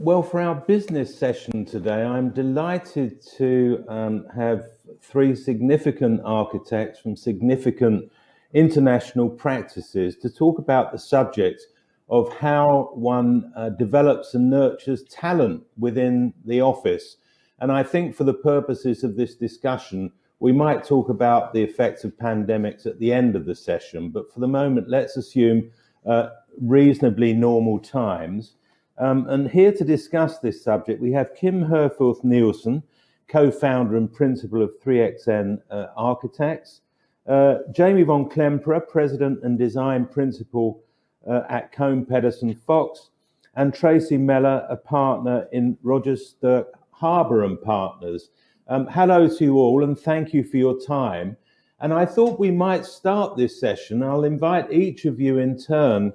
[0.00, 4.64] Well, for our business session today, I'm delighted to um, have
[5.02, 8.08] three significant architects from significant
[8.54, 11.62] international practices to talk about the subject
[12.08, 17.16] of how one uh, develops and nurtures talent within the office.
[17.58, 22.04] And I think for the purposes of this discussion, we might talk about the effects
[22.04, 25.72] of pandemics at the end of the session, but for the moment, let's assume
[26.06, 26.28] uh,
[26.60, 28.54] reasonably normal times.
[28.98, 32.82] Um, and here to discuss this subject, we have Kim Herforth Nielsen,
[33.28, 36.80] co founder and principal of 3XN uh, Architects,
[37.28, 40.82] uh, Jamie von Klemperer, president and design principal
[41.28, 43.10] uh, at Kohn Pedersen Fox,
[43.54, 48.30] and Tracy Meller, a partner in Rogers Stirk Harbour and Partners.
[48.66, 51.36] Um, hello to you all, and thank you for your time.
[51.80, 54.02] And I thought we might start this session.
[54.02, 56.12] I'll invite each of you in turn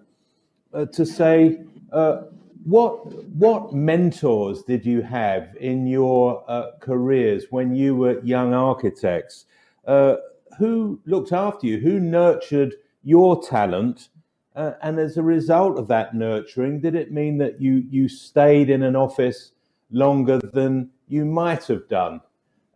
[0.74, 1.62] uh, to say
[1.94, 2.24] uh,
[2.66, 9.46] what what mentors did you have in your uh, careers when you were young architects?
[9.86, 10.16] Uh,
[10.58, 11.80] who looked after you?
[11.80, 14.10] Who nurtured your talent?
[14.56, 18.70] Uh, and as a result of that nurturing, did it mean that you you stayed
[18.70, 19.52] in an office
[19.92, 22.22] longer than you might have done?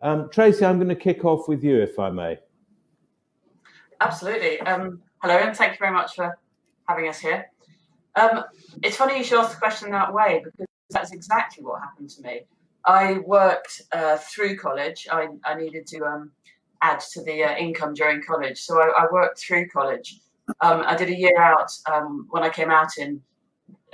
[0.02, 2.38] Um, Tracy, I'm going to kick off with you, if I may.
[4.00, 4.60] Absolutely.
[4.60, 6.38] Um, hello, and thank you very much for
[6.88, 7.50] having us here.
[8.16, 8.44] Um,
[8.82, 12.22] it's funny you should ask the question that way because that's exactly what happened to
[12.22, 12.40] me.
[12.84, 15.06] I worked uh, through college.
[15.10, 16.30] I, I needed to um,
[16.82, 20.20] add to the uh, income during college, so I, I worked through college.
[20.60, 23.20] Um, I did a year out um, when I came out in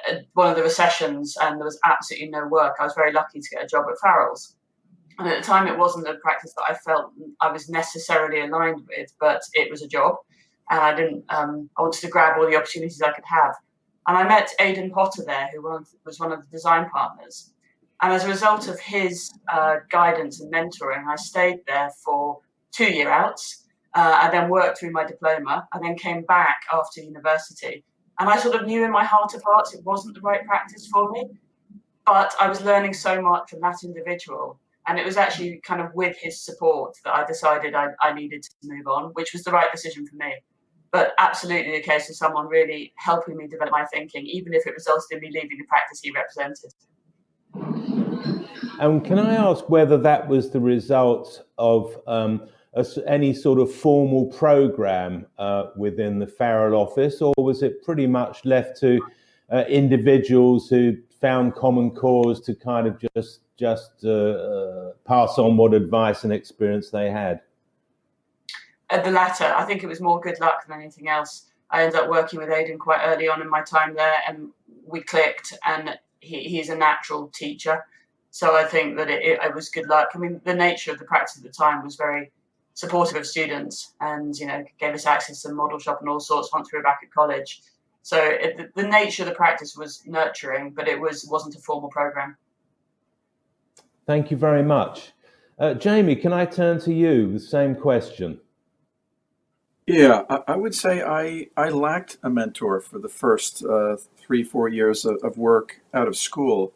[0.09, 2.77] uh, one of the recessions, and there was absolutely no work.
[2.79, 4.55] I was very lucky to get a job at Farrell's,
[5.19, 8.87] and at the time, it wasn't a practice that I felt I was necessarily aligned
[8.89, 10.17] with, but it was a job,
[10.71, 11.25] and I didn't.
[11.29, 13.55] Um, I wanted to grab all the opportunities I could have.
[14.07, 17.53] And I met Aidan Potter there, who was one of the design partners.
[18.03, 22.39] And as a result of his uh, guidance and mentoring, I stayed there for
[22.71, 23.65] two year outs.
[23.95, 25.67] Uh, I then worked through my diploma.
[25.73, 27.85] I then came back after university.
[28.19, 30.87] And I sort of knew in my heart of hearts it wasn't the right practice
[30.93, 31.25] for me.
[32.05, 34.61] But I was learning so much from that individual.
[34.87, 38.43] And it was actually kind of with his support that I decided I, I needed
[38.43, 40.35] to move on, which was the right decision for me
[40.95, 44.75] but absolutely a case of someone really helping me develop my thinking, even if it
[44.75, 46.73] resulted in me leaving the practice he represented.
[48.79, 53.75] And can I ask whether that was the result of um, a, any sort of
[53.75, 59.01] formal program uh, within the Farrell office, or was it pretty much left to
[59.53, 65.57] uh, individuals who found common cause to kind of just just uh, uh pass on
[65.57, 67.41] what advice and experience they had?
[68.91, 69.45] The latter.
[69.45, 71.47] I think it was more good luck than anything else.
[71.71, 74.51] I ended up working with Aidan quite early on in my time there, and
[74.87, 75.55] we clicked.
[75.67, 77.85] And he, he's a natural teacher,
[78.31, 80.11] so I think that it, it, it, was good luck.
[80.15, 82.31] I mean, the nature of the practice at the time was very
[82.75, 86.53] supportive of students, and you know, gave us access to model shop and all sorts
[86.53, 87.63] once we were back at college.
[88.03, 91.59] So it, the, the nature of the practice was nurturing, but it was wasn't a
[91.59, 92.37] formal program.
[94.07, 95.13] Thank you very much.
[95.59, 97.33] Uh, Jamie, can I turn to you?
[97.33, 98.41] The same question.
[99.87, 104.67] Yeah, I, would say I, I lacked a mentor for the first uh, three, four
[104.67, 106.73] years of, of work out of school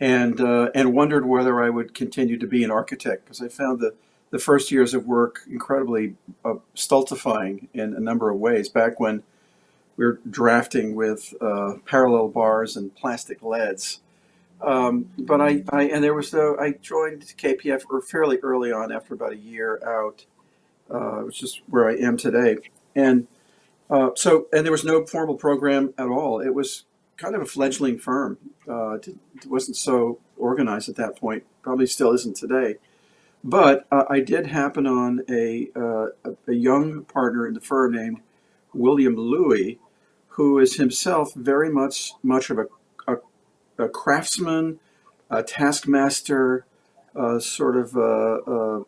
[0.00, 3.80] and, uh, and wondered whether I would continue to be an architect because I found
[3.80, 3.94] the,
[4.30, 8.70] the first years of work incredibly uh, stultifying in a number of ways.
[8.70, 9.22] Back when
[9.98, 14.00] we were drafting with uh, parallel bars and plastic leads.
[14.62, 19.12] Um, but I, I, and there was though, I joined KPF fairly early on after
[19.12, 20.24] about a year out
[20.90, 22.58] uh, which is where I am today.
[22.94, 23.26] And
[23.88, 26.40] uh, so, and there was no formal program at all.
[26.40, 26.84] It was
[27.16, 28.38] kind of a fledgling firm.
[28.68, 31.44] Uh, it wasn't so organized at that point.
[31.62, 32.76] Probably still isn't today.
[33.42, 36.08] But uh, I did happen on a, uh,
[36.46, 38.20] a young partner in the firm named
[38.74, 39.78] William Louie,
[40.28, 42.66] who is himself very much much of a,
[43.08, 43.16] a,
[43.78, 44.78] a craftsman,
[45.30, 46.64] a taskmaster,
[47.16, 48.84] uh, sort of a,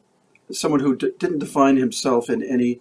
[0.53, 2.81] someone who d- didn't define himself in any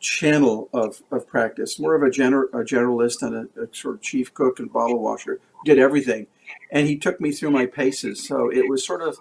[0.00, 4.02] channel of, of practice, more of a, gener- a generalist and a, a, sort of
[4.02, 6.26] chief cook and bottle washer, did everything.
[6.70, 8.26] And he took me through my paces.
[8.26, 9.18] So it was sort of,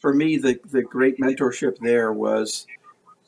[0.00, 2.66] for me, the, the great mentorship there was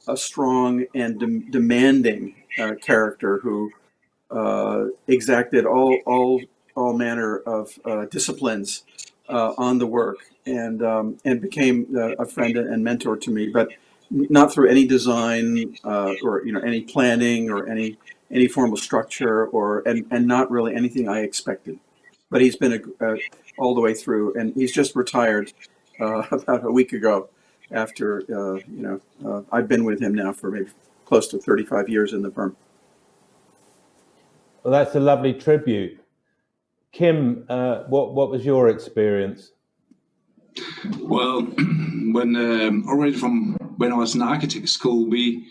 [0.08, 3.70] a strong and de- demanding uh, character who
[4.30, 6.40] uh, exacted all, all,
[6.74, 8.84] all manner of uh, disciplines
[9.28, 13.48] uh, on the work and, um, and became uh, a friend and mentor to me.
[13.48, 13.68] But
[14.12, 17.98] not through any design uh, or you know any planning or any
[18.30, 21.78] any formal structure or and, and not really anything I expected.
[22.30, 23.16] but he's been a, uh,
[23.58, 25.52] all the way through, and he's just retired
[26.00, 27.28] uh, about a week ago.
[27.70, 30.68] After uh, you know, uh, I've been with him now for maybe
[31.06, 32.54] close to 35 years in the firm.
[34.62, 35.98] Well, that's a lovely tribute.
[36.92, 39.52] Kim, uh, what what was your experience?
[41.00, 41.42] Well,
[42.12, 45.46] when um, already from when I was in architect school, we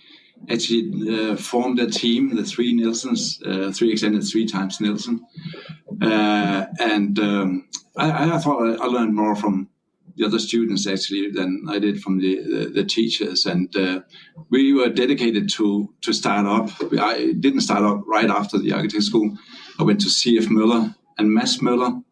[0.49, 5.25] actually uh, formed a team, the three Nielsens, uh, three extended three times Nielsen,
[6.01, 9.69] uh, and um, I, I, thought I learned more from
[10.15, 14.01] the other students actually than I did from the the, the teachers, and uh,
[14.49, 16.69] we were dedicated to to start up.
[16.99, 19.37] I didn't start up right after the architect school.
[19.79, 20.45] I went to C.F.
[20.49, 22.03] Møller and Mads Møller.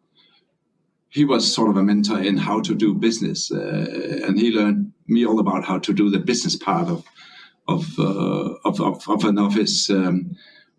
[1.08, 4.79] He was sort of a mentor in how to do business, uh, and he learned
[5.10, 7.04] me all about how to do the business part of
[7.68, 9.90] of uh, of, of, of, an office.
[9.90, 10.36] Um,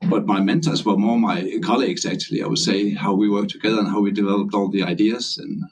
[0.09, 2.41] but my mentors were more my colleagues, actually.
[2.41, 5.63] I would say how we worked together and how we developed all the ideas, and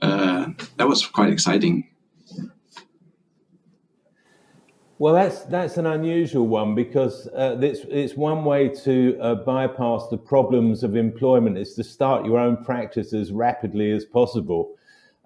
[0.00, 0.46] uh,
[0.76, 1.88] that was quite exciting.
[5.00, 10.08] Well, that's that's an unusual one because uh, it's it's one way to uh, bypass
[10.08, 14.74] the problems of employment is to start your own practice as rapidly as possible.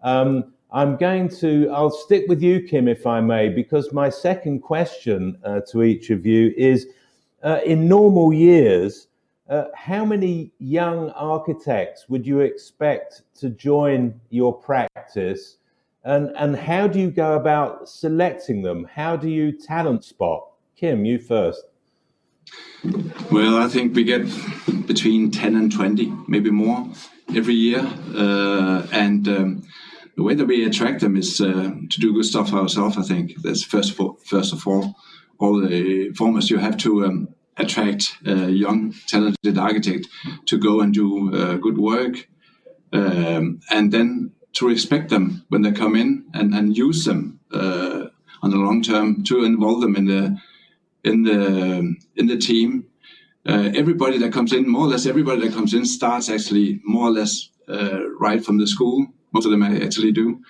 [0.03, 4.61] Um, I'm going to, I'll stick with you, Kim, if I may, because my second
[4.61, 6.87] question uh, to each of you is
[7.43, 9.09] uh, in normal years,
[9.51, 15.59] uh, how many young architects would you expect to join your practice?
[16.05, 18.85] And, and how do you go about selecting them?
[18.85, 20.49] How do you talent spot?
[20.75, 21.65] Kim, you first.
[23.31, 24.27] Well, I think we get
[24.87, 26.91] between 10 and 20, maybe more
[27.37, 27.81] every year.
[28.15, 29.63] Uh, and um,
[30.17, 32.99] the way that we attract them is uh, to do good stuff ourselves.
[32.99, 34.94] I think that's first of all, first of all,
[35.38, 40.06] all the foremost you have to um, attract a young, talented architect
[40.47, 42.29] to go and do uh, good work,
[42.93, 48.06] um, and then to respect them when they come in and, and use them uh,
[48.43, 50.37] on the long term to involve them in the
[51.05, 52.87] in the in the team.
[53.44, 57.08] Uh, everybody that comes in, more or less everybody that comes in, starts actually more
[57.08, 60.43] or less uh, right from the school most of them I actually do.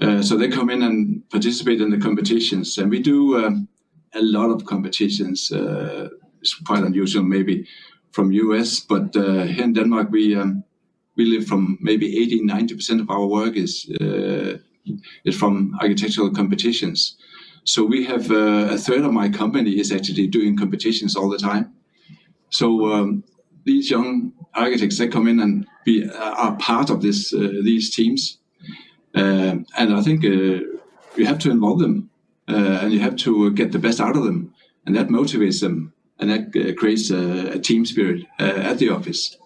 [0.00, 3.68] Uh, so they come in and participate in the competitions, and we do um,
[4.14, 5.50] a lot of competitions.
[5.50, 6.08] Uh,
[6.40, 7.66] it's quite unusual, maybe
[8.12, 10.62] from US, but uh, here in Denmark we um,
[11.16, 14.58] we live from maybe 80, 90 percent of our work is uh,
[15.24, 17.16] is from architectural competitions.
[17.64, 21.38] So we have uh, a third of my company is actually doing competitions all the
[21.38, 21.74] time.
[22.50, 23.24] So um,
[23.64, 27.38] these young architects they come in and be uh, are part of this uh,
[27.70, 28.38] these teams,
[29.14, 30.22] uh, and I think
[31.18, 32.10] you have to involve them
[32.46, 34.40] and you have to get the best out of them,
[34.84, 36.42] and that motivates them, and that
[36.78, 37.24] creates a,
[37.56, 39.36] a team spirit at the office.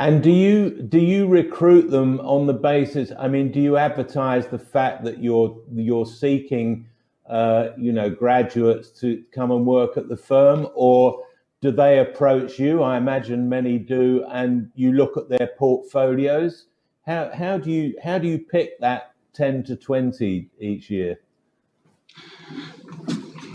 [0.00, 3.12] And do you do you recruit them on the basis?
[3.24, 5.52] I mean, do you advertise the fact that you're
[5.88, 6.86] you're seeking,
[7.28, 11.22] uh, you know, graduates to come and work at the firm, or
[11.62, 12.82] do they approach you?
[12.82, 16.66] I imagine many do, and you look at their portfolios.
[17.06, 21.20] How how do you how do you pick that ten to twenty each year?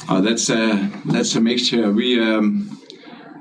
[0.07, 1.91] Oh, that's a that's a mixture.
[1.91, 2.79] We um,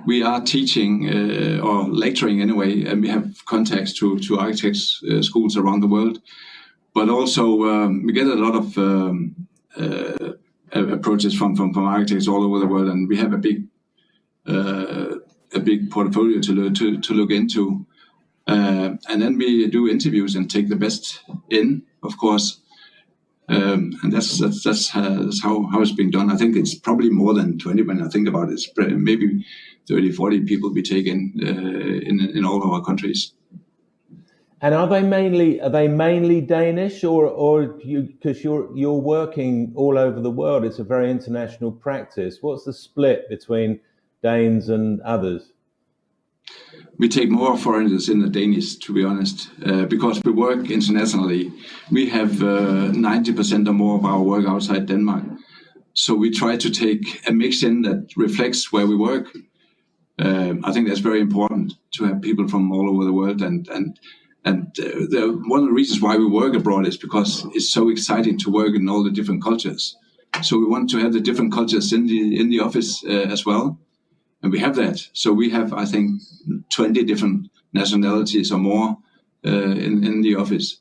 [0.06, 5.20] we are teaching uh, or lecturing anyway, and we have contacts to to architects uh,
[5.20, 6.20] schools around the world.
[6.94, 9.34] But also um, we get a lot of um,
[9.76, 10.32] uh,
[10.72, 13.64] approaches from, from from architects all over the world, and we have a big
[14.46, 17.86] a big portfolio to to, to look into.
[18.46, 21.20] Uh, and then we do interviews and take the best
[21.50, 22.60] in, of course.
[23.48, 26.30] Um, and that's that's that's, uh, that's, how, how it's being done.
[26.30, 28.54] I think it's probably more than 20 when I think about it.
[28.54, 29.44] It's maybe
[29.86, 33.32] 30, 40 people be taken uh, in in all of our countries.
[34.62, 39.72] And are they mainly are they mainly Danish or or you because you're you're working
[39.76, 40.64] all over the world?
[40.64, 42.38] It's a very international practice.
[42.40, 43.80] What's the split between
[44.24, 45.52] Danes and others?
[46.98, 51.52] We take more foreigners in the Danish, to be honest, uh, because we work internationally.
[51.90, 55.24] We have uh, 90% or more of our work outside Denmark.
[55.92, 59.26] So we try to take a mix in that reflects where we work.
[60.18, 63.42] Uh, I think that's very important to have people from all over the world.
[63.42, 63.98] And, and,
[64.44, 67.90] and uh, the, one of the reasons why we work abroad is because it's so
[67.90, 69.96] exciting to work in all the different cultures.
[70.42, 73.44] So we want to have the different cultures in the, in the office uh, as
[73.44, 73.78] well
[74.44, 75.08] and we have that.
[75.14, 76.20] So we have, I think,
[76.68, 78.98] 20 different nationalities or more
[79.46, 80.80] uh, in, in the office.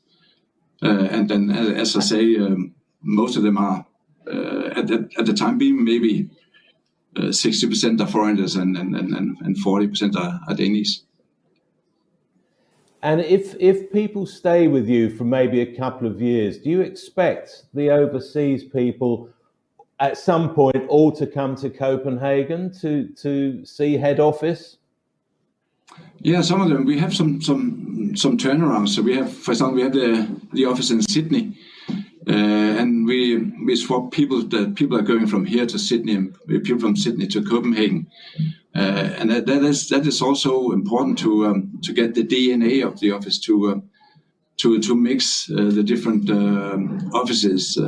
[0.82, 3.86] Uh, and then, uh, as I say, um, most of them are,
[4.30, 6.28] uh, at, the, at the time being, maybe
[7.16, 11.00] 60% uh, are foreigners and, and, and, and 40% are, are Danish.
[13.02, 16.80] And if if people stay with you for maybe a couple of years, do you
[16.80, 19.28] expect the overseas people
[20.00, 24.78] at some point all to come to Copenhagen to to see head office?
[26.18, 26.84] Yeah, some of them.
[26.84, 28.90] We have some some some turnarounds.
[28.90, 31.56] So we have, for example, we have the the office in Sydney,
[32.28, 32.32] uh,
[32.80, 33.36] and we
[33.66, 34.42] we swap people.
[34.42, 38.06] That people are going from here to Sydney, and people from Sydney to Copenhagen,
[38.74, 42.84] uh, and that, that is that is also important to um, to get the DNA
[42.86, 43.80] of the office to uh,
[44.56, 47.78] to to mix uh, the different um, offices.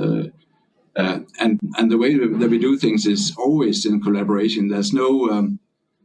[0.96, 4.68] Uh, and and the way that we do things is always in collaboration.
[4.68, 5.58] There's no um,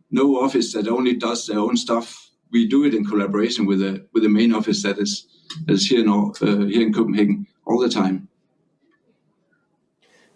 [0.10, 2.30] no office that only does their own stuff.
[2.52, 5.28] We do it in collaboration with the with the main office that is
[5.70, 8.28] is here in uh, here in Copenhagen all the time.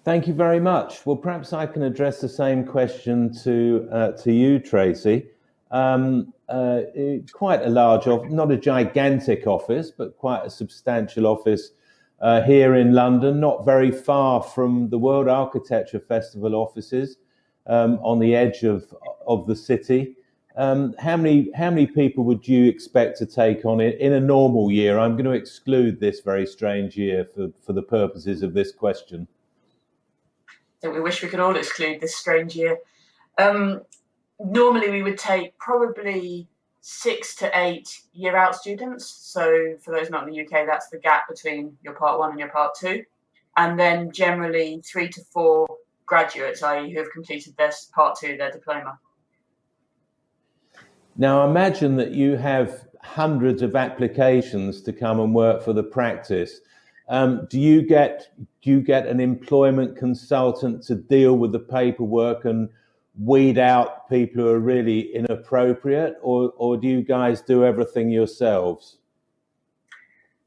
[0.05, 1.05] Thank you very much.
[1.05, 5.27] Well, perhaps I can address the same question to uh, to you, Tracy.
[5.71, 6.81] Um, uh,
[7.33, 11.71] quite a large, not a gigantic office, but quite a substantial office
[12.21, 17.17] uh, here in London, not very far from the World Architecture Festival offices
[17.67, 18.93] um, on the edge of
[19.27, 20.15] of the city.
[20.57, 24.19] Um, how many how many people would you expect to take on it in a
[24.19, 24.97] normal year?
[24.97, 29.27] I'm going to exclude this very strange year for, for the purposes of this question.
[30.81, 32.77] Think we wish we could all exclude this strange year.
[33.37, 33.81] Um,
[34.39, 36.47] normally, we would take probably
[36.87, 39.07] six to eight year out students.
[39.07, 42.39] So, for those not in the UK, that's the gap between your part one and
[42.39, 43.03] your part two.
[43.57, 45.65] And then generally three to four
[46.05, 48.99] graduates, i.e., who have completed their part two, their diploma.
[51.17, 56.59] Now, imagine that you have hundreds of applications to come and work for the practice.
[57.09, 58.27] Um, do you get
[58.61, 62.69] do you get an employment consultant to deal with the paperwork and
[63.17, 68.97] weed out people who are really inappropriate, or or do you guys do everything yourselves?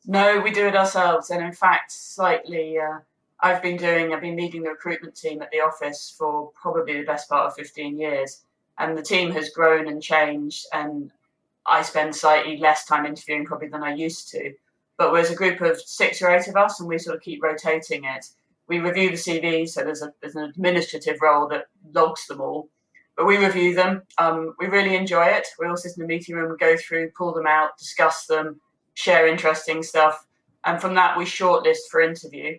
[0.07, 2.79] No, we do it ourselves, and in fact, slightly.
[2.79, 2.99] Uh,
[3.41, 4.13] I've been doing.
[4.13, 7.55] I've been leading the recruitment team at the office for probably the best part of
[7.55, 8.43] fifteen years,
[8.79, 10.67] and the team has grown and changed.
[10.73, 11.11] And
[11.67, 14.55] I spend slightly less time interviewing probably than I used to.
[14.97, 17.43] But there's a group of six or eight of us, and we sort of keep
[17.43, 18.27] rotating it
[18.69, 22.69] we review the CVs, so there's, a, there's an administrative role that logs them all.
[23.17, 24.03] But we review them.
[24.19, 25.47] Um, we really enjoy it.
[25.59, 28.61] We all sit in the meeting room, go through, pull them out, discuss them,
[28.95, 30.25] share interesting stuff.
[30.65, 32.59] And from that, we shortlist for interview.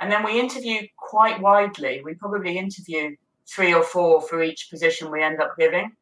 [0.00, 2.02] And then we interview quite widely.
[2.04, 3.16] We probably interview
[3.48, 5.92] three or four for each position we end up giving.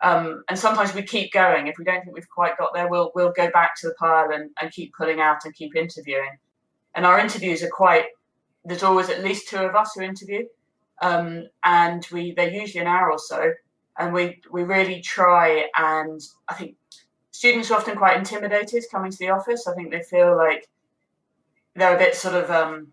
[0.00, 1.66] Um, and sometimes we keep going.
[1.66, 4.30] If we don't think we've quite got there, we'll, we'll go back to the pile
[4.32, 6.36] and, and keep pulling out and keep interviewing.
[6.94, 8.06] And our interviews are quite
[8.64, 10.44] there's always at least two of us who interview,
[11.02, 13.52] um, and we they're usually an hour or so,
[13.98, 16.76] and we we really try and I think
[17.30, 19.66] students are often quite intimidated coming to the office.
[19.66, 20.68] I think they feel like
[21.76, 22.88] they're a bit sort of um,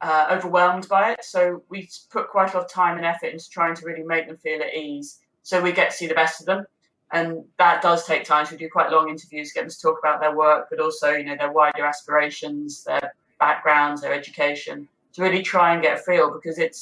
[0.00, 1.24] uh, overwhelmed by it.
[1.24, 4.28] So we put quite a lot of time and effort into trying to really make
[4.28, 5.20] them feel at ease.
[5.42, 6.64] So we get to see the best of them,
[7.10, 8.46] and that does take time.
[8.46, 11.10] So we do quite long interviews, get them to talk about their work, but also
[11.12, 13.12] you know their wider aspirations, their
[13.46, 14.76] backgrounds, their education
[15.14, 16.80] to really try and get a feel because it's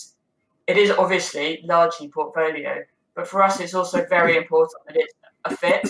[0.67, 2.73] it is obviously largely portfolio,
[3.17, 5.15] but for us it's also very important that it's
[5.47, 5.87] a fit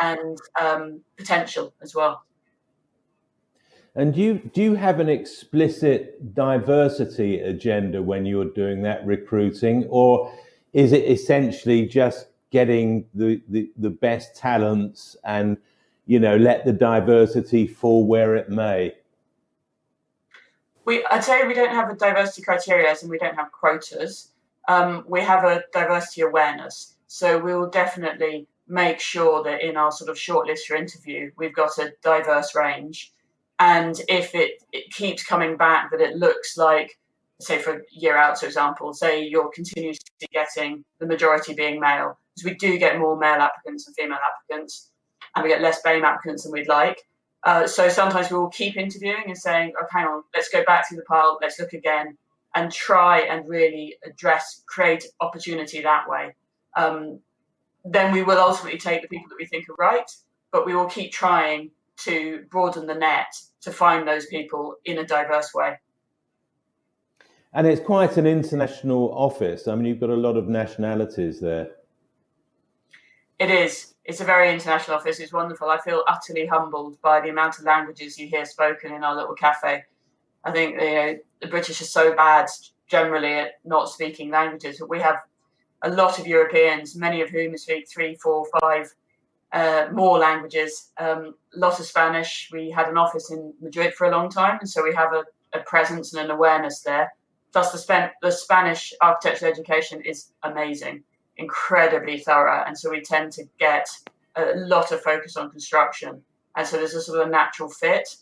[0.00, 2.22] and um, potential as well.
[3.94, 9.86] And do you do you have an explicit diversity agenda when you're doing that recruiting,
[9.90, 10.32] or
[10.72, 15.56] is it essentially just getting the, the, the best talents and
[16.06, 18.94] you know let the diversity fall where it may?
[20.84, 24.32] We I'd say we don't have a diversity criteria and we don't have quotas.
[24.68, 26.96] Um, we have a diversity awareness.
[27.06, 31.54] So we will definitely make sure that in our sort of shortlist for interview, we've
[31.54, 33.12] got a diverse range.
[33.58, 36.98] And if it, it keeps coming back that it looks like,
[37.40, 42.18] say for a year out, for example, say you're continuously getting the majority being male,
[42.34, 44.90] because we do get more male applicants than female applicants,
[45.36, 46.98] and we get less BAME applicants than we'd like
[47.44, 50.88] uh, so sometimes we will keep interviewing and saying, "Okay, hang on, let's go back
[50.88, 52.16] to the pile, let's look again,
[52.54, 56.34] and try and really address, create opportunity that way."
[56.76, 57.20] Um,
[57.84, 60.10] then we will ultimately take the people that we think are right,
[60.52, 61.70] but we will keep trying
[62.04, 65.78] to broaden the net to find those people in a diverse way.
[67.54, 69.68] And it's quite an international office.
[69.68, 71.70] I mean, you've got a lot of nationalities there.
[73.38, 75.20] It is it's a very international office.
[75.20, 75.68] It's wonderful.
[75.68, 79.34] I feel utterly humbled by the amount of languages you hear spoken in our little
[79.34, 79.84] cafe.
[80.44, 82.48] I think you know, the British are so bad
[82.88, 85.16] generally at not speaking languages, but we have
[85.82, 88.92] a lot of Europeans, many of whom speak three, four, five
[89.52, 92.48] uh, more languages, a um, lot of Spanish.
[92.52, 95.24] We had an office in Madrid for a long time, and so we have a,
[95.52, 97.12] a presence and an awareness there.
[97.52, 101.04] Plus, the, Span- the Spanish architectural education is amazing,
[101.36, 103.88] incredibly thorough, and so we tend to get
[104.36, 106.22] a lot of focus on construction,
[106.56, 108.16] and so there's a sort of a natural fit.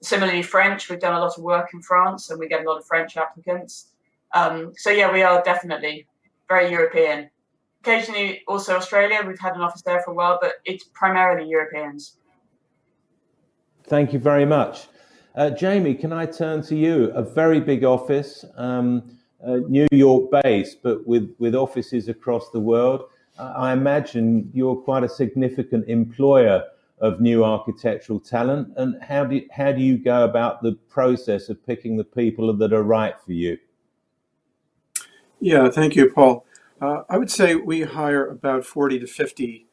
[0.00, 2.78] Similarly, French, we've done a lot of work in France, and we get a lot
[2.78, 3.92] of French applicants.
[4.34, 6.06] Um, so yeah, we are definitely
[6.48, 7.30] very European
[7.80, 9.20] occasionally also Australia.
[9.26, 12.16] We've had an office there for a while, but it's primarily Europeans.
[13.84, 14.88] Thank you very much.
[15.34, 17.10] Uh, Jamie, can I turn to you?
[17.14, 23.04] A very big office, um, New York based, but with, with offices across the world.
[23.38, 26.64] Uh, I imagine you're quite a significant employer
[27.00, 28.72] of new architectural talent.
[28.76, 32.52] And how do, you, how do you go about the process of picking the people
[32.52, 33.58] that are right for you?
[35.40, 36.44] Yeah, thank you, Paul.
[36.80, 39.66] Uh, I would say we hire about 40 to 50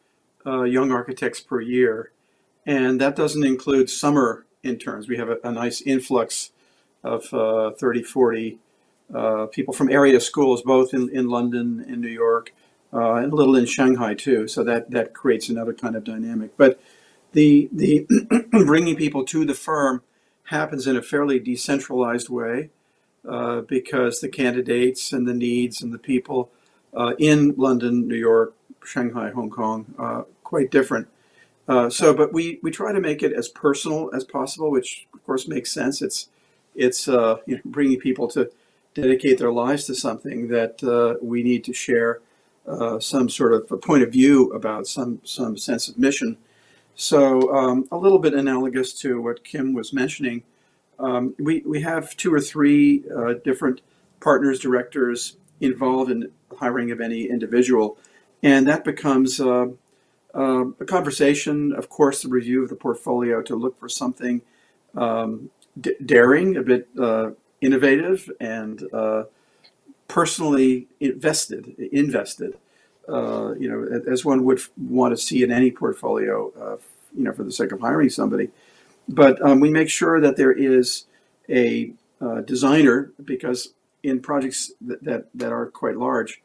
[0.46, 2.12] uh, young architects per year,
[2.66, 5.08] and that doesn't include summer interns.
[5.08, 6.52] We have a, a nice influx
[7.04, 8.60] of uh, 30, 40
[9.14, 12.54] uh, people from area schools, both in, in London and New York,
[12.94, 14.48] uh, and a little in Shanghai too.
[14.48, 16.58] So that, that creates another kind of dynamic.
[16.58, 16.80] But
[17.34, 18.08] the, the
[18.66, 20.02] bringing people to the firm
[20.46, 22.70] happens in a fairly decentralized way
[23.28, 26.52] uh, because the candidates and the needs and the people
[26.94, 31.08] uh, in London, New York, Shanghai, Hong Kong, uh, quite different.
[31.68, 35.24] Uh, so, but we, we try to make it as personal as possible, which of
[35.26, 36.02] course makes sense.
[36.02, 36.30] It's
[36.76, 38.52] it's uh, you know, bringing people to
[38.96, 42.22] dedicate their lives to something that uh, we need to share
[42.68, 46.38] uh, some sort of a point of view about some some sense of mission.
[46.96, 50.42] So, um, a little bit analogous to what Kim was mentioning,
[50.98, 53.04] um, we we have two or three
[53.44, 53.82] different
[54.20, 57.98] partners, directors, involved in hiring of any individual.
[58.44, 59.68] And that becomes uh,
[60.34, 64.42] uh, a conversation, of course, the review of the portfolio to look for something
[64.96, 65.50] um,
[65.80, 67.32] d- daring, a bit uh,
[67.66, 69.24] innovative, and uh,
[70.08, 71.76] personally invested.
[71.92, 72.58] Invested,
[73.10, 76.78] uh, you know, as one would want to see in any portfolio, uh,
[77.16, 78.50] you know, for the sake of hiring somebody.
[79.08, 81.06] But um, we make sure that there is
[81.50, 81.94] a
[82.46, 86.42] designer because in projects that, that, that are quite large,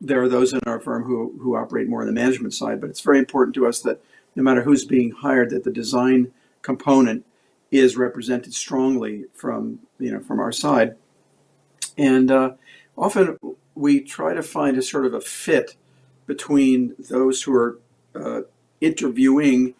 [0.00, 2.90] there are those in our firm who, who operate more on the management side, but
[2.90, 4.00] it's very important to us that
[4.36, 6.32] no matter who's being hired, that the design
[6.62, 7.24] component
[7.74, 10.96] is represented strongly from you know from our side.
[11.98, 12.52] And uh,
[12.96, 13.38] often
[13.74, 15.76] we try to find a sort of a fit
[16.26, 17.78] between those who are
[18.14, 18.42] uh,
[18.80, 19.74] interviewing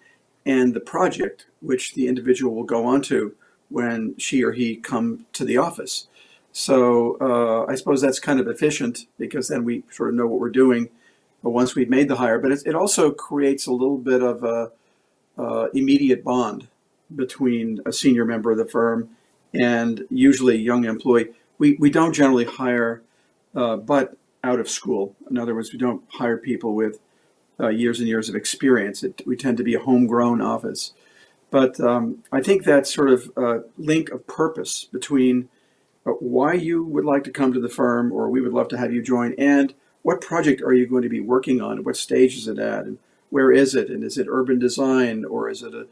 [0.44, 3.34] and the project which the individual will go on to
[3.70, 6.08] when she or he come to the office.
[6.52, 10.40] So uh, I suppose that's kind of efficient because then we sort of know what
[10.40, 10.90] we're doing
[11.44, 12.38] but once we've made the hire.
[12.38, 14.72] But it, it also creates a little bit of a
[15.36, 16.66] uh, immediate bond
[17.14, 19.10] between a senior member of the firm
[19.52, 21.28] and usually a young employee.
[21.58, 23.02] We, we don't generally hire
[23.54, 25.14] uh, but out of school.
[25.30, 26.98] In other words, we don't hire people with
[27.60, 29.02] uh, years and years of experience.
[29.02, 30.92] It, we tend to be a homegrown office.
[31.50, 35.48] But um, I think that sort of uh, link of purpose between
[36.04, 38.92] why you would like to come to the firm, or we would love to have
[38.92, 41.82] you join, and what project are you going to be working on?
[41.82, 42.84] What stage is it at?
[42.84, 42.98] And
[43.30, 43.88] where is it?
[43.88, 45.86] And is it urban design, or is it a,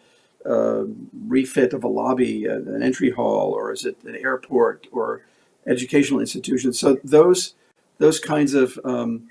[0.45, 0.87] a
[1.27, 5.23] refit of a lobby, an entry hall, or is it an airport or
[5.67, 6.73] educational institution?
[6.73, 7.55] So those
[7.99, 9.31] those kinds of um,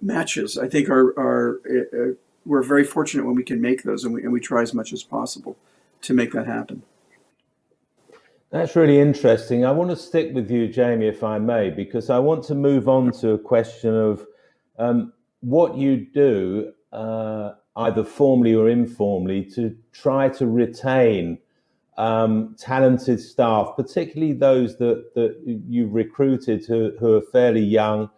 [0.00, 4.14] matches, I think, are are uh, we're very fortunate when we can make those, and
[4.14, 5.56] we, and we try as much as possible
[6.02, 6.82] to make that happen.
[8.50, 9.64] That's really interesting.
[9.64, 12.86] I want to stick with you, Jamie, if I may, because I want to move
[12.86, 14.26] on to a question of
[14.78, 21.38] um, what you do, uh, either formally or informally, to try to retain
[21.98, 28.10] um, talented staff, particularly those that, that you've recruited who, who are fairly young,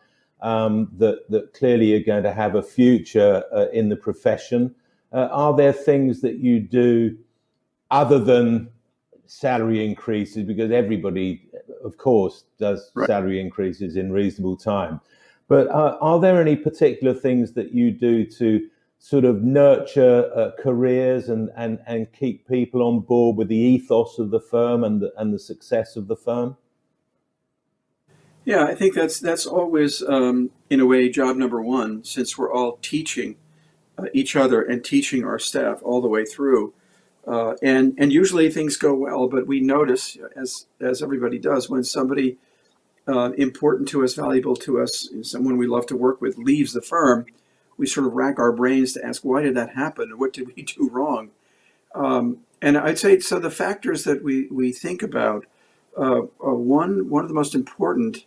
[0.42, 4.74] um, that, that clearly are going to have a future uh, in the profession.
[5.12, 7.16] Uh, are there things that you do
[7.90, 8.68] other than
[9.26, 11.48] salary increases because everybody,
[11.84, 13.06] of course, does right.
[13.06, 15.00] salary increases in reasonable time.
[15.48, 18.68] But uh, are there any particular things that you do to
[19.04, 24.18] sort of nurture uh, careers and, and, and keep people on board with the ethos
[24.18, 26.56] of the firm and the, and the success of the firm?
[28.46, 32.50] Yeah, I think that's that's always, um, in a way, job number one, since we're
[32.50, 33.36] all teaching
[33.98, 36.72] uh, each other and teaching our staff all the way through.
[37.26, 41.84] Uh, and and usually things go well, but we notice, as as everybody does, when
[41.84, 42.38] somebody
[43.06, 46.80] uh, important to us, valuable to us, someone we love to work with, leaves the
[46.80, 47.26] firm,
[47.76, 50.54] we sort of rack our brains to ask why did that happen and what did
[50.54, 51.30] we do wrong.
[51.94, 53.38] Um, and I'd say so.
[53.38, 55.44] The factors that we we think about,
[55.96, 58.24] uh, uh, one one of the most important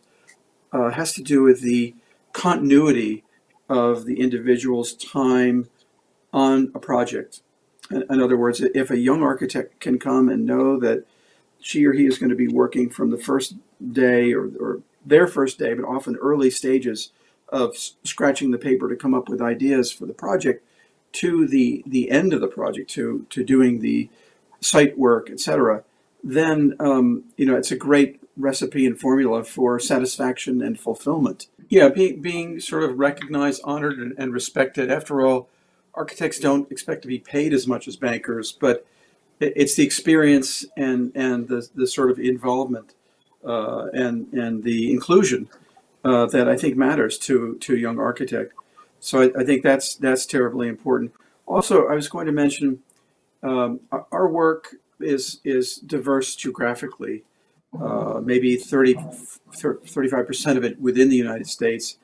[0.71, 1.95] uh, has to do with the
[2.33, 3.23] continuity
[3.67, 5.69] of the individual's time
[6.31, 7.41] on a project.
[7.89, 11.05] In, in other words, if a young architect can come and know that
[11.60, 13.55] she or he is going to be working from the first
[13.91, 17.12] day or, or their first day, but often early stages
[17.49, 20.65] of scratching the paper to come up with ideas for the project
[21.13, 24.10] to the the end of the project to to doing the
[24.60, 25.83] site work etc
[26.23, 31.47] then um, you know it's a great recipe and formula for satisfaction and fulfillment.
[31.69, 34.91] Yeah being being sort of recognized honored and, and respected.
[34.91, 35.49] After all
[35.93, 38.86] architects don't expect to be paid as much as bankers but
[39.39, 42.93] it's the experience and and the, the sort of involvement
[43.45, 45.49] uh, and and the inclusion
[46.03, 48.53] uh, that I think matters to to a young architect.
[48.99, 51.13] So I, I, think that's that's terribly important.
[51.45, 52.79] Also, I was going to mention
[53.43, 53.81] um,
[54.12, 57.23] our work is is diverse geographically.
[57.79, 61.97] Uh, maybe 30, 35% of it within the United States.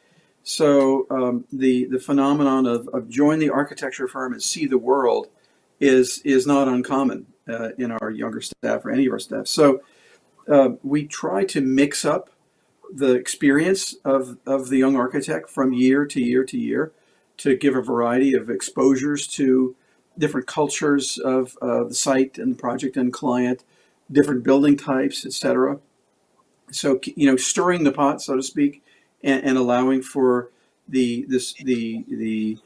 [0.43, 5.29] So um, the the phenomenon of, of join the architecture firm and see the world
[5.79, 9.47] is is not uncommon uh, in our younger staff or any of our staff.
[9.47, 9.81] So
[10.51, 12.29] uh, we try to mix up
[12.95, 16.91] the experience of, of the young architect from year to year to year
[17.37, 19.75] to give a variety of exposures to
[20.17, 23.63] different cultures of uh, the site and the project and client,
[24.11, 25.79] different building types, etc.
[26.71, 28.83] So you know, stirring the pot, so to speak,
[29.23, 30.49] and, and allowing for
[30.87, 32.57] the this the the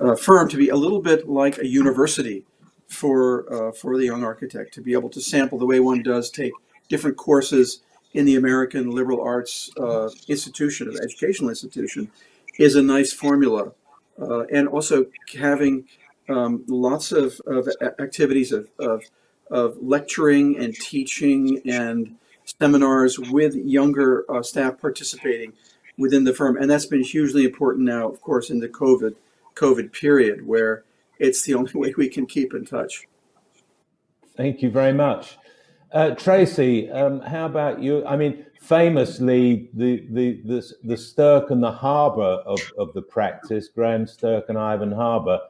[0.00, 2.44] uh, firm to be a little bit like a university
[2.88, 6.30] for uh, for the young architect to be able to sample the way one does
[6.30, 6.52] take
[6.88, 7.80] different courses
[8.16, 12.10] in the American liberal arts uh, institution, of educational institution,
[12.58, 13.72] is a nice formula.
[14.18, 15.04] Uh, and also
[15.38, 15.84] having
[16.30, 17.68] um, lots of, of
[18.00, 19.02] activities of, of,
[19.50, 22.16] of, lecturing and teaching and
[22.58, 25.52] seminars with younger uh, staff participating
[25.98, 26.56] within the firm.
[26.56, 29.14] And that's been hugely important now, of course, in the COVID,
[29.54, 30.84] COVID period, where
[31.18, 33.06] it's the only way we can keep in touch.
[34.34, 35.36] Thank you very much.
[35.92, 38.04] Uh, Tracy, um, how about you?
[38.06, 44.06] I mean, famously, the the the, the and the Harbour of, of the practice, Graham
[44.06, 45.40] Stirk and Ivan Harbour,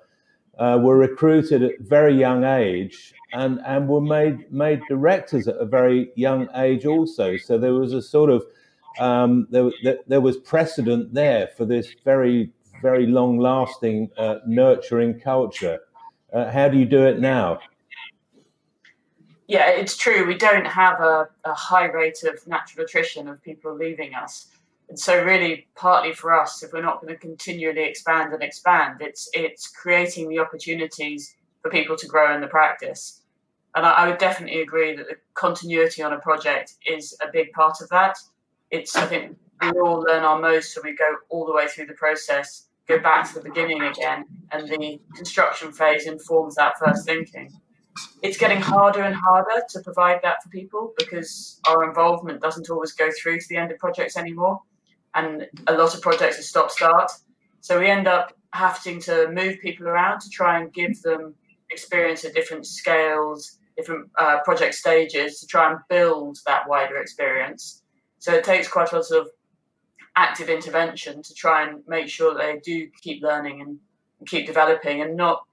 [0.59, 5.57] uh, were recruited at a very young age and and were made made directors at
[5.57, 7.37] a very young age also.
[7.39, 8.45] So there was a sort of
[8.99, 9.71] um, there,
[10.07, 12.51] there was precedent there for this very
[12.83, 15.81] very long lasting uh, nurturing culture.
[16.33, 17.59] Uh, how do you do it now?
[19.49, 20.27] Yeah, it's true.
[20.27, 24.49] We don't have a, a high rate of natural attrition of people leaving us.
[24.89, 29.01] And so, really, partly for us, if we're not going to continually expand and expand,
[29.01, 33.23] it's it's creating the opportunities for people to grow in the practice.
[33.75, 37.53] And I, I would definitely agree that the continuity on a project is a big
[37.53, 38.17] part of that.
[38.71, 41.87] It's I think we all learn our most when we go all the way through
[41.87, 47.07] the process, go back to the beginning again, and the construction phase informs that first
[47.07, 47.53] thinking
[48.23, 52.93] it's getting harder and harder to provide that for people because our involvement doesn't always
[52.93, 54.61] go through to the end of projects anymore.
[55.15, 57.11] And a lot of projects are stop start.
[57.61, 61.35] So we end up having to move people around to try and give them
[61.71, 67.83] experience at different scales, different uh, project stages to try and build that wider experience.
[68.19, 69.29] So it takes quite a lot of
[70.17, 73.79] active intervention to try and make sure they do keep learning and
[74.27, 75.45] keep developing and not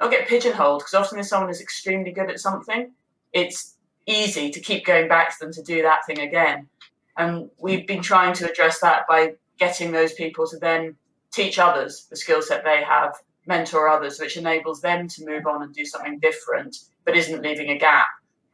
[0.00, 2.92] not get pigeonholed because often if someone is extremely good at something,
[3.32, 3.76] it's
[4.06, 6.68] easy to keep going back to them to do that thing again.
[7.16, 10.96] And we've been trying to address that by getting those people to then
[11.32, 13.14] teach others the skill set they have,
[13.46, 17.70] mentor others, which enables them to move on and do something different, but isn't leaving
[17.70, 18.06] a gap.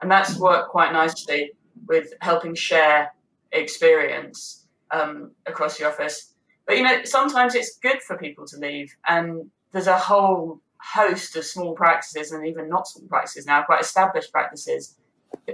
[0.02, 1.52] And that's worked quite nicely
[1.86, 3.12] with helping share
[3.52, 6.34] experience um, across the office.
[6.66, 11.36] But you know, sometimes it's good for people to leave, and there's a whole host
[11.36, 14.96] of small practices and even not small practices now, quite established practices,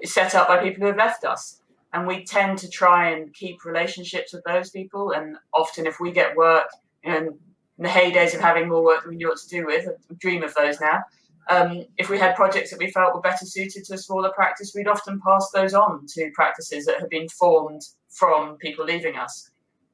[0.05, 1.61] set up by people who have left us.
[1.93, 5.13] And we tend to try and keep relationships with those people.
[5.13, 6.69] And often, if we get work,
[7.05, 7.39] you know, in
[7.79, 10.43] the heydays of having more work than we knew what to do with, I dream
[10.43, 11.03] of those now.
[11.49, 14.73] Um, if we had projects that we felt were better suited to a smaller practice,
[14.75, 19.51] we'd often pass those on to practices that have been formed from people leaving us.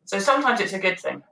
[0.07, 1.23] So sometimes it's a good thing.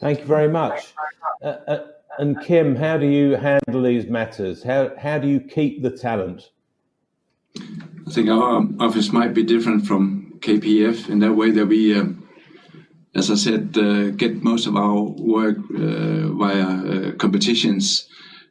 [0.00, 0.94] Thank you very much.
[1.42, 1.86] Uh, uh,
[2.18, 4.62] and Kim, how do you handle these matters?
[4.62, 6.50] How how do you keep the talent?
[7.56, 12.04] I think our office might be different from KPF in that way that we uh,
[13.14, 18.08] as I said, uh, get most of our work uh, via uh, competitions,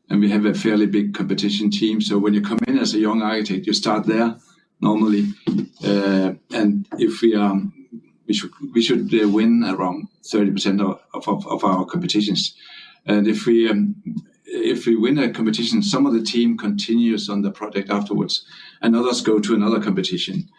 [0.10, 2.02] and we have a fairly big competition team.
[2.02, 4.36] So when you come in as a young architect, you start there
[4.82, 5.28] normally,
[5.84, 7.56] uh, and if we are,
[8.28, 12.56] we should we should uh, win around thirty percent of, of, of our competitions,
[13.06, 13.96] and if we um,
[14.46, 18.46] if we win a competition, some of the team continues on the project afterwards,
[18.82, 20.50] and others go to another competition.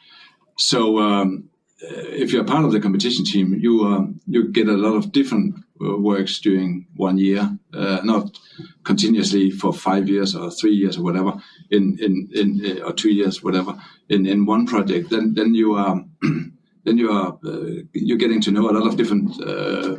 [0.56, 1.50] So um,
[1.80, 5.56] if you're part of the competition team, you um, you get a lot of different
[5.82, 8.38] uh, works during one year, uh, not
[8.84, 11.32] continuously for five years or three years or whatever,
[11.70, 13.74] in in, in uh, or two years, whatever,
[14.08, 15.10] in, in one project.
[15.10, 16.04] Then then you are
[16.84, 19.96] then you are uh, you're getting to know a lot of different uh,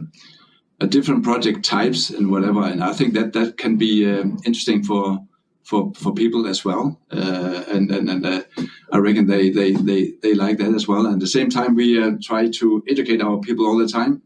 [0.88, 2.64] different project types and whatever.
[2.64, 5.20] And I think that that can be um, interesting for
[5.64, 7.00] for for people as well.
[7.12, 8.42] Uh, and and, and uh,
[8.92, 11.06] I reckon they, they they they like that as well.
[11.06, 14.22] And at the same time, we uh, try to educate our people all the time.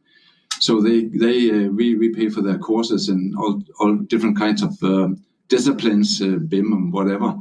[0.60, 4.64] So they they uh, we we pay for their courses and all all different kinds
[4.64, 7.36] of um, disciplines, uh, BIM and whatever.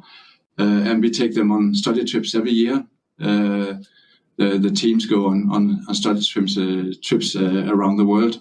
[0.58, 2.84] Uh, and we take them on study trips every year.
[4.36, 6.58] the, the teams go on, on, on study trips,
[7.02, 8.40] trips around the world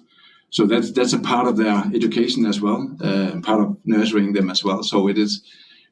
[0.54, 4.52] so that's that's a part of their education as well, uh, part of nurturing them
[4.52, 4.84] as well.
[4.84, 5.42] So it is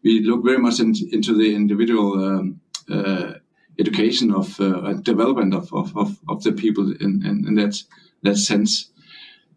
[0.04, 3.34] we look very much in, into the individual um, uh,
[3.80, 7.82] education of uh, development of, of, of, of, the people in, in, in, that
[8.21, 8.91] that sense.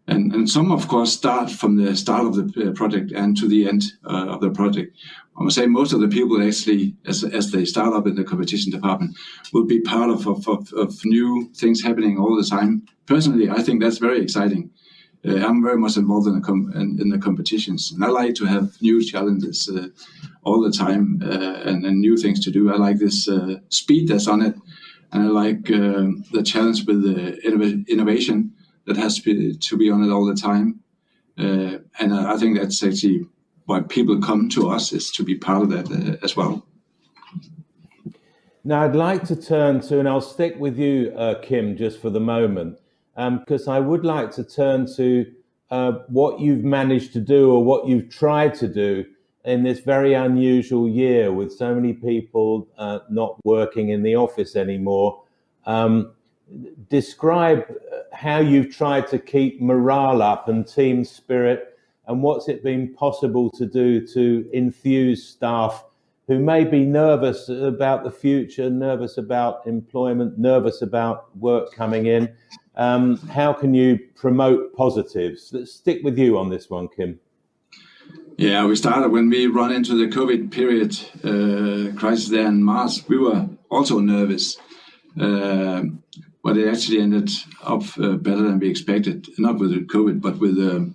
[0.07, 3.47] And, and some, of course, start from the start of the uh, project and to
[3.47, 4.97] the end uh, of the project.
[5.39, 8.23] I must say most of the people actually, as, as they start up in the
[8.23, 9.15] competition department,
[9.53, 12.87] will be part of, of, of, of new things happening all the time.
[13.05, 14.71] Personally, I think that's very exciting
[15.27, 18.45] uh, I'm very much involved in the, com- in, the competitions, and I like to
[18.45, 19.87] have new challenges uh,
[20.43, 22.71] all the time uh, and, and, new things to do.
[22.71, 24.55] I like this uh, speed that's on it,
[25.11, 28.53] and I like um, the challenge with the innov- innovation
[28.85, 30.79] that has to be, on it all the time.
[31.37, 33.25] Uh, and I think that's actually
[33.65, 36.67] why people come to us is to be part of that uh, as well.
[38.63, 42.19] Now, I'd like to turn to, and I'll stick with you, Kim, just for the
[42.19, 42.79] moment
[43.15, 45.31] because um, I would like to turn to
[45.71, 49.05] uh, what you've managed to do or what you've tried to do
[49.45, 54.55] in this very unusual year with so many people uh, not working in the office
[54.55, 55.23] anymore.
[55.65, 56.11] Um,
[56.89, 62.63] describe uh, how you've tried to keep morale up and team spirit, and what's it
[62.63, 65.85] been possible to do to infuse staff
[66.27, 72.33] who may be nervous about the future, nervous about employment, nervous about work coming in,
[72.77, 75.49] um, how can you promote positives?
[75.53, 77.19] Let's stick with you on this one, Kim.
[78.37, 80.91] Yeah, we started when we run into the COVID period
[81.23, 83.07] uh, crisis there in March.
[83.07, 84.57] We were also nervous,
[85.19, 85.83] uh,
[86.43, 87.29] but it actually ended
[87.63, 89.27] up uh, better than we expected.
[89.37, 90.93] Not with the COVID, but with the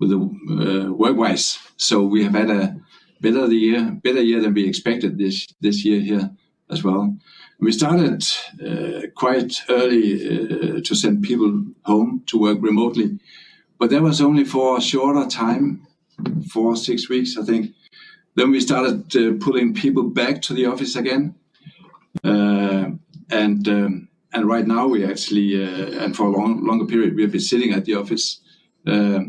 [0.00, 1.58] with the uh, work-wise.
[1.76, 2.79] So we have had a
[3.20, 6.30] better the year, better year than we expected this this year here
[6.70, 7.16] as well.
[7.58, 8.24] We started
[8.64, 13.18] uh, quite early uh, to send people home to work remotely,
[13.78, 15.86] but that was only for a shorter time,
[16.50, 17.74] four six weeks, I think.
[18.36, 21.34] Then we started uh, pulling people back to the office again,
[22.24, 22.90] uh,
[23.30, 27.22] and um, and right now we actually uh, and for a long longer period we
[27.22, 28.40] have been sitting at the office.
[28.86, 29.20] Uh,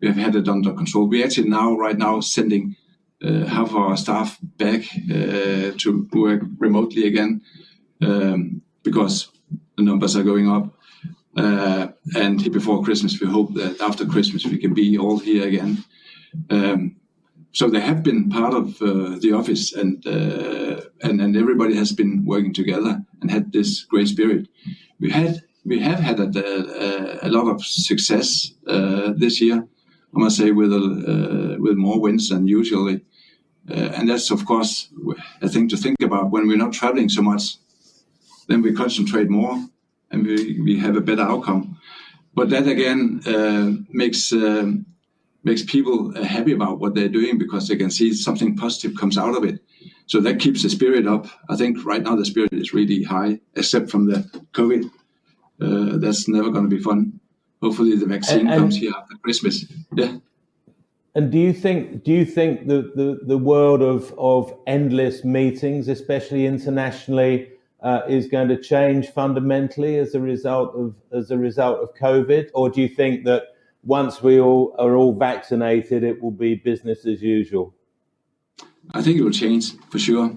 [0.00, 1.08] we have had it under control.
[1.08, 2.76] We actually now right now sending
[3.22, 4.82] half of our staff back
[5.78, 7.40] to work remotely again
[8.02, 9.28] um, because
[9.76, 10.74] the numbers are going up.
[11.36, 15.84] Uh, and before Christmas, we hope that after Christmas we can be all here again.
[16.50, 16.96] Um,
[17.52, 21.92] so they have been part of uh, the office, and, uh, and and everybody has
[21.92, 24.48] been working together and had this great spirit.
[25.00, 26.28] We had we have had a,
[27.24, 29.66] a, a lot of success uh, this year.
[30.14, 33.00] I must say, with a, uh, with more wins than usually,
[33.70, 34.88] uh, and that's of course
[35.42, 37.56] a thing to think about when we're not traveling so much
[38.48, 39.62] then we concentrate more
[40.10, 41.78] and we, we have a better outcome.
[42.34, 44.72] But that again uh, makes uh,
[45.44, 49.18] makes people uh, happy about what they're doing because they can see something positive comes
[49.18, 49.60] out of it.
[50.06, 51.26] So that keeps the spirit up.
[51.48, 54.18] I think right now the spirit is really high, except from the
[54.52, 54.90] COVID.
[55.60, 57.20] Uh, that's never going to be fun.
[57.60, 59.64] Hopefully the vaccine and, and, comes here after Christmas.
[59.92, 60.18] Yeah.
[61.14, 65.88] And do you think do you think the, the, the world of, of endless meetings,
[65.88, 67.48] especially internationally,
[67.82, 72.50] uh, is going to change fundamentally as a result of as a result of COVID,
[72.54, 77.06] or do you think that once we all are all vaccinated, it will be business
[77.06, 77.74] as usual?
[78.92, 80.34] I think it will change for sure.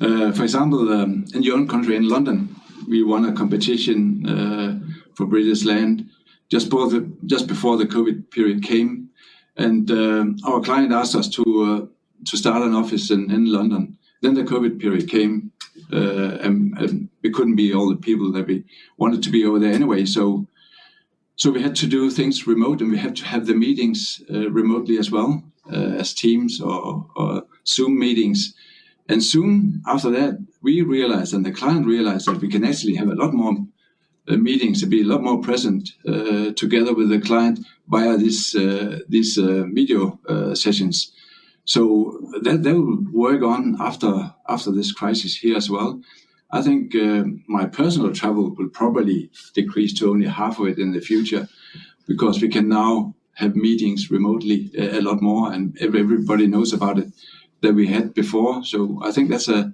[0.00, 2.56] Uh, for example, um, in your own country, in London,
[2.88, 4.78] we won a competition uh,
[5.14, 6.08] for British Land
[6.48, 9.09] just before the just before the COVID period came,
[9.60, 11.86] and um, our client asked us to uh,
[12.26, 13.96] to start an office in, in London.
[14.22, 15.50] Then the COVID period came,
[15.92, 18.64] uh, and, and, we couldn't be all the people that we
[18.98, 20.04] wanted to be over there anyway.
[20.04, 20.46] So
[21.36, 24.50] so we had to do things remote, and we had to have the meetings uh,
[24.50, 25.42] remotely as well
[25.72, 28.54] uh, as Teams or, or Zoom meetings.
[29.08, 33.08] And soon after that, we realized, and the client realized, that we can actually have
[33.08, 33.62] a lot more uh,
[34.36, 38.98] meetings to be a lot more present uh, together with the client via this, uh,
[39.08, 41.12] these uh, video uh, sessions.
[41.64, 46.00] So that, will work on after after this crisis here as well.
[46.50, 50.92] I think uh, my personal travel will probably decrease to only half of it in
[50.92, 51.48] the future
[52.08, 56.98] because we can now have meetings remotely a, a lot more, and everybody knows about
[56.98, 57.12] it
[57.60, 58.64] that we had before.
[58.64, 59.72] So I think that's a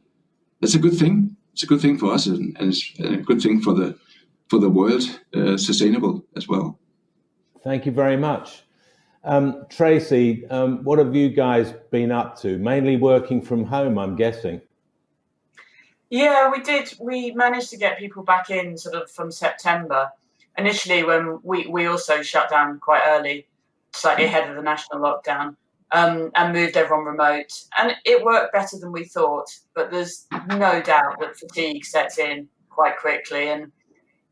[0.60, 1.36] that's a good thing.
[1.52, 3.98] It's a good thing for us, and, and it's a good thing for the
[4.48, 5.02] for the world,
[5.34, 6.78] uh, sustainable as well.
[7.62, 8.62] Thank you very much.
[9.24, 12.58] Um, Tracy, um, what have you guys been up to?
[12.58, 14.60] Mainly working from home, I'm guessing.
[16.10, 16.94] Yeah, we did.
[17.00, 20.10] We managed to get people back in sort of from September.
[20.56, 23.48] Initially, when we, we also shut down quite early,
[23.92, 25.56] slightly ahead of the national lockdown,
[25.90, 27.52] um, and moved everyone remote.
[27.76, 32.48] And it worked better than we thought, but there's no doubt that fatigue sets in
[32.70, 33.48] quite quickly.
[33.48, 33.72] And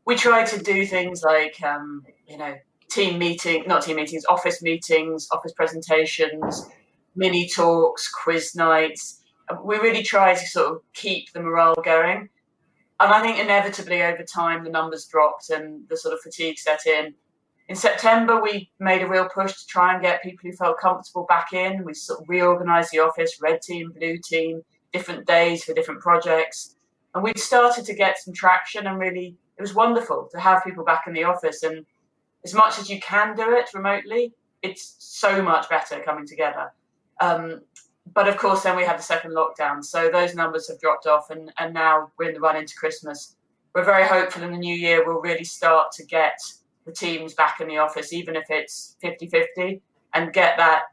[0.05, 2.55] we try to do things like, um, you know,
[2.89, 6.69] team meeting, not team meetings, office meetings, office presentations,
[7.15, 9.21] mini talks, quiz nights
[9.63, 12.29] we really try to sort of keep the morale going.
[12.99, 16.85] And I think inevitably over time the numbers dropped and the sort of fatigue set
[16.85, 17.13] in.
[17.67, 21.25] In September, we made a real push to try and get people who felt comfortable
[21.27, 21.83] back in.
[21.83, 24.61] We sort of reorganized the office, red team, blue team,
[24.93, 26.75] different days for different projects.
[27.13, 30.83] And we'd started to get some traction and really, it was wonderful to have people
[30.83, 31.63] back in the office.
[31.63, 31.85] And
[32.43, 36.71] as much as you can do it remotely, it's so much better coming together.
[37.21, 37.61] Um,
[38.13, 41.31] but of course, then we had the second lockdown, so those numbers have dropped off,
[41.31, 43.35] and, and now we're in the run into Christmas.
[43.73, 46.39] We're very hopeful in the new year we'll really start to get
[46.85, 49.81] the teams back in the office, even if it's 50 50,
[50.13, 50.83] and get that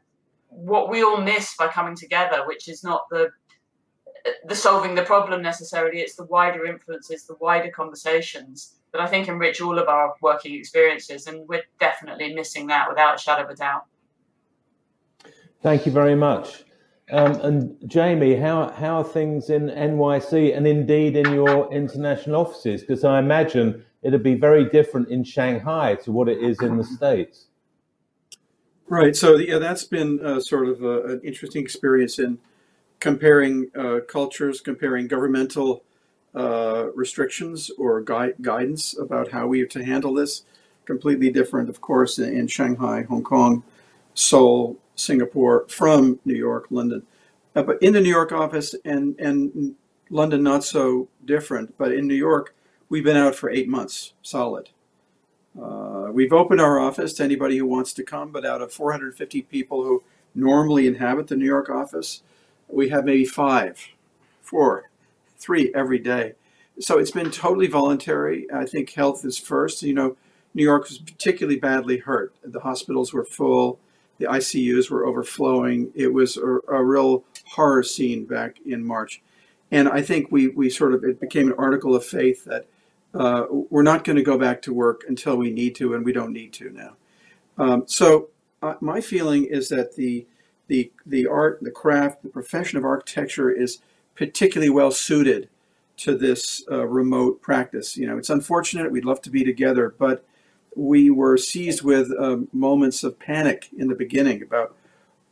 [0.49, 3.29] what we all miss by coming together, which is not the
[4.45, 9.27] the solving the problem necessarily, it's the wider influences, the wider conversations that I think
[9.27, 13.49] enrich all of our working experiences, and we're definitely missing that without a shadow of
[13.49, 13.85] a doubt.
[15.61, 16.63] Thank you very much.
[17.11, 22.81] Um, and Jamie, how, how are things in NYC and indeed in your international offices?
[22.81, 26.83] Because I imagine it'd be very different in Shanghai to what it is in the
[26.83, 27.47] States.
[28.87, 29.15] Right.
[29.15, 32.37] So, yeah, that's been uh, sort of a, an interesting experience in
[33.03, 35.83] comparing uh, cultures, comparing governmental
[36.33, 40.43] uh, restrictions or gui- guidance about how we have to handle this.
[40.85, 43.61] Completely different, of course, in, in Shanghai, Hong Kong,
[44.13, 47.03] Seoul, Singapore from New York, London.
[47.53, 49.75] Uh, but in the New York office and, and
[50.09, 51.77] London, not so different.
[51.77, 52.55] But in New York,
[52.87, 54.69] we've been out for eight months solid.
[55.61, 59.41] Uh, we've opened our office to anybody who wants to come, but out of 450
[59.41, 62.23] people who normally inhabit the New York office,
[62.73, 63.79] we have maybe five,
[64.41, 64.89] four,
[65.37, 66.33] three every day.
[66.79, 68.47] So it's been totally voluntary.
[68.51, 69.83] I think health is first.
[69.83, 70.17] You know,
[70.53, 72.33] New York was particularly badly hurt.
[72.43, 73.79] The hospitals were full
[74.19, 75.91] the ICUs were overflowing.
[75.95, 79.21] It was a, a real horror scene back in March.
[79.71, 82.67] And I think we, we sort of, it became an article of faith that
[83.13, 86.13] uh, we're not going to go back to work until we need to, and we
[86.13, 86.95] don't need to now.
[87.57, 88.29] Um, so
[88.61, 90.25] uh, my feeling is that the,
[90.67, 93.81] the, the art, the craft, the profession of architecture is
[94.15, 95.49] particularly well suited
[95.97, 97.97] to this uh, remote practice.
[97.97, 98.91] You know, it's unfortunate.
[98.91, 100.25] We'd love to be together, but
[100.75, 104.75] we were seized with uh, moments of panic in the beginning about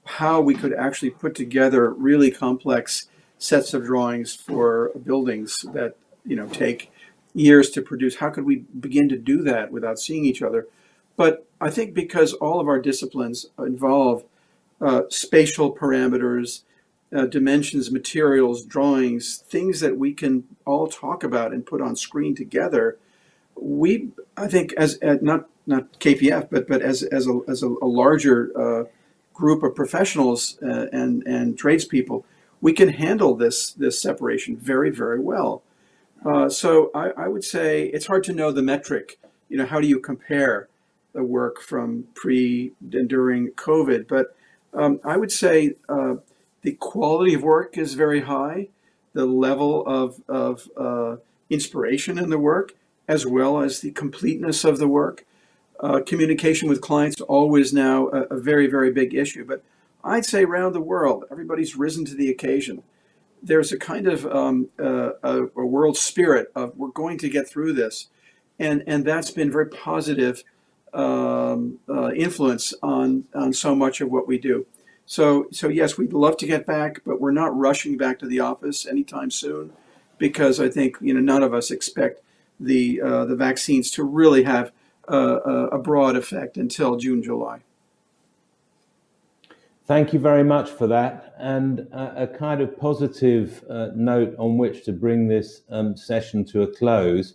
[0.03, 6.35] how we could actually put together really complex sets of drawings for buildings that you
[6.35, 6.91] know take
[7.33, 10.67] years to produce how could we begin to do that without seeing each other
[11.15, 14.23] but i think because all of our disciplines involve
[14.81, 16.63] uh, spatial parameters
[17.15, 22.35] uh, dimensions materials drawings things that we can all talk about and put on screen
[22.35, 22.97] together
[23.55, 27.85] we, I think, as, not not KPF, but but as as a as a, a
[27.85, 28.83] larger uh,
[29.33, 32.25] group of professionals uh, and and tradespeople,
[32.59, 35.63] we can handle this this separation very very well.
[36.25, 39.19] Uh, so I, I would say it's hard to know the metric.
[39.49, 40.67] You know, how do you compare
[41.13, 44.07] the work from pre and during COVID?
[44.07, 44.35] But
[44.73, 46.15] um, I would say uh,
[46.61, 48.69] the quality of work is very high.
[49.13, 51.17] The level of of uh,
[51.49, 52.73] inspiration in the work
[53.07, 55.25] as well as the completeness of the work.
[55.79, 59.63] Uh, communication with clients always now a, a, very very big issue, but
[60.03, 62.83] I'd say around the world everybody's risen to the occasion.
[63.41, 67.49] There's a kind of um, uh, a, a, world spirit of we're going to get
[67.49, 68.07] through this,
[68.59, 70.43] and and that's been very positive
[70.93, 74.65] um, uh, influence on on so much of what we do.
[75.05, 78.39] So, so yes, we'd love to get back, but we're not rushing back to the
[78.39, 79.73] office anytime soon,
[80.17, 82.21] because I think you know none of us expect
[82.59, 84.71] the uh, the vaccines to really have
[85.07, 87.59] a broad effect until June, July.
[89.85, 94.57] Thank you very much for that, and a, a kind of positive uh, note on
[94.57, 97.33] which to bring this um, session to a close.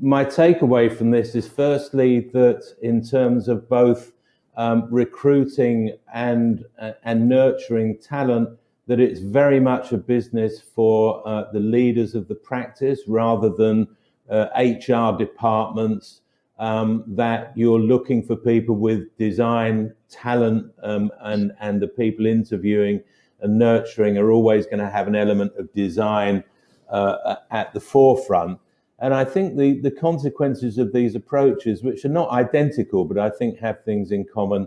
[0.00, 4.12] My takeaway from this is firstly that in terms of both
[4.56, 8.48] um, recruiting and uh, and nurturing talent
[8.86, 13.88] that it's very much a business for uh, the leaders of the practice rather than
[14.30, 16.20] uh, HR departments.
[16.60, 23.02] Um, that you're looking for people with design talent, um, and and the people interviewing
[23.40, 26.44] and nurturing are always going to have an element of design
[26.88, 28.58] uh, at the forefront.
[29.00, 33.30] And I think the, the consequences of these approaches, which are not identical, but I
[33.30, 34.66] think have things in common,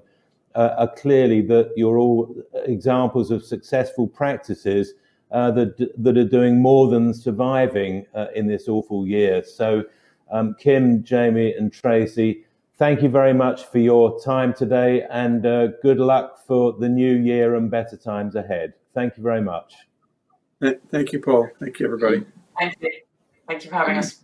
[0.55, 2.33] uh, are clearly that you're all
[2.65, 4.93] examples of successful practices
[5.31, 9.43] uh, that, that are doing more than surviving uh, in this awful year.
[9.43, 9.83] So,
[10.31, 12.45] um, Kim, Jamie, and Tracy,
[12.77, 17.17] thank you very much for your time today and uh, good luck for the new
[17.17, 18.73] year and better times ahead.
[18.93, 19.75] Thank you very much.
[20.89, 21.49] Thank you, Paul.
[21.59, 22.25] Thank you, everybody.
[22.59, 22.91] Thank you.
[23.47, 24.23] Thank you for having us.